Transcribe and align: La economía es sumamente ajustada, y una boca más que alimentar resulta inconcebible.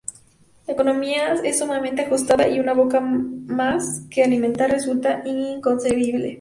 La 0.65 0.73
economía 0.73 1.31
es 1.43 1.59
sumamente 1.59 2.01
ajustada, 2.01 2.47
y 2.49 2.59
una 2.59 2.73
boca 2.73 2.99
más 3.01 4.07
que 4.09 4.23
alimentar 4.23 4.71
resulta 4.71 5.21
inconcebible. 5.25 6.29